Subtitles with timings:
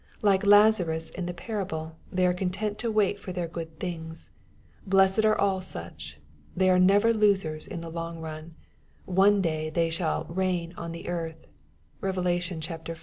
[0.23, 4.31] Like Lazarus in the parable, they are content to wait for their good things.
[4.87, 6.17] Blessed are all such!
[6.57, 8.55] They are never losers in the long run.
[9.05, 11.45] One day they shall" reign on the earth."
[12.01, 12.15] (Bev.
[12.15, 12.95] v.